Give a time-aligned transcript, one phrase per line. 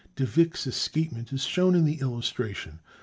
[0.15, 2.79] _]De Vick's escapement is shown in the illustration.